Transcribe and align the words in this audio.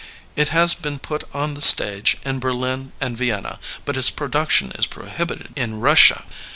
It 0.35 0.49
has 0.49 0.73
been 0.73 0.97
put 0.97 1.25
on 1.31 1.53
the 1.53 1.61
stage 1.61 2.17
in 2.25 2.39
Berlin 2.39 2.91
and 2.99 3.15
Vienna, 3.15 3.59
but 3.85 3.95
its 3.95 4.09
production 4.09 4.71
is 4.71 4.87
prohibited 4.87 5.53
in 5.55 5.79
Eus 5.79 6.01
sia. 6.07 6.23